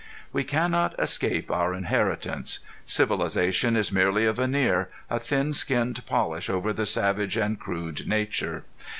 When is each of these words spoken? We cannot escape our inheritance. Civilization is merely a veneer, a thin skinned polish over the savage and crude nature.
We 0.33 0.43
cannot 0.43 0.99
escape 0.99 1.51
our 1.51 1.75
inheritance. 1.75 2.61
Civilization 2.87 3.75
is 3.75 3.91
merely 3.91 4.25
a 4.25 4.33
veneer, 4.33 4.89
a 5.11 5.19
thin 5.19 5.53
skinned 5.53 6.03
polish 6.07 6.49
over 6.49 6.73
the 6.73 6.87
savage 6.87 7.37
and 7.37 7.59
crude 7.59 8.07
nature. 8.07 8.63